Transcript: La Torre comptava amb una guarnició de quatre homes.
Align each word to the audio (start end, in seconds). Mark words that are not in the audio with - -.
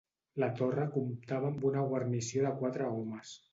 La 0.43 0.47
Torre 0.59 0.87
comptava 0.95 1.53
amb 1.53 1.69
una 1.73 1.85
guarnició 1.93 2.49
de 2.49 2.57
quatre 2.65 2.91
homes. 2.99 3.39